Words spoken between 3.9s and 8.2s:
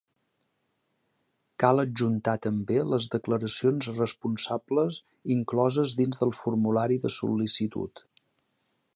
responsables incloses dins del formulari de sol·licitud.